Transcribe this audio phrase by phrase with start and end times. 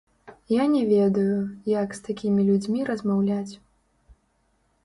[0.53, 1.35] Я не ведаю,
[1.83, 3.53] як з такімі людзьмі размаўляць.